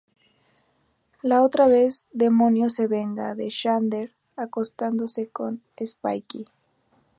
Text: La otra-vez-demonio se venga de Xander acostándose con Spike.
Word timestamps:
La 1.21 1.43
otra-vez-demonio 1.43 2.71
se 2.71 2.87
venga 2.87 3.35
de 3.35 3.51
Xander 3.51 4.11
acostándose 4.35 5.27
con 5.29 5.61
Spike. 5.77 6.45